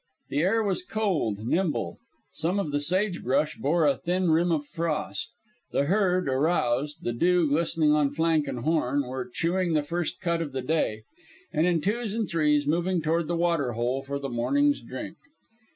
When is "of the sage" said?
2.59-3.21